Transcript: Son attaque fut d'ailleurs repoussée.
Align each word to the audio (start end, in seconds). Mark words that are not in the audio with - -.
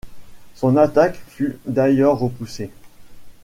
Son 0.55 0.77
attaque 0.77 1.19
fut 1.27 1.59
d'ailleurs 1.67 2.17
repoussée. 2.17 2.71